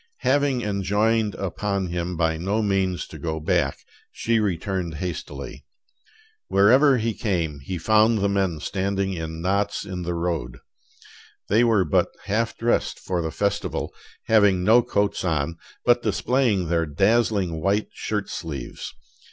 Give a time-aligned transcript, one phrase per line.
[0.23, 5.63] Having enjoined upon him by no means to go back, she returned hastily.
[6.47, 10.57] Wherever he came he found the men standing in knots in the road.
[11.49, 13.93] They were but half dressed for the festival,
[14.23, 18.95] having no coats on, but displaying their dazzling white shirt sleeves.